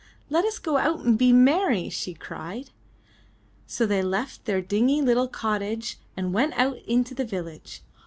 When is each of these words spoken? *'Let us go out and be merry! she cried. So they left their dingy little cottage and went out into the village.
*'Let 0.31 0.45
us 0.45 0.57
go 0.57 0.77
out 0.77 1.01
and 1.01 1.15
be 1.15 1.31
merry! 1.31 1.87
she 1.89 2.15
cried. 2.15 2.71
So 3.67 3.85
they 3.85 4.01
left 4.01 4.45
their 4.45 4.59
dingy 4.59 4.99
little 4.99 5.27
cottage 5.27 5.99
and 6.17 6.33
went 6.33 6.55
out 6.55 6.79
into 6.87 7.13
the 7.13 7.23
village. 7.23 7.83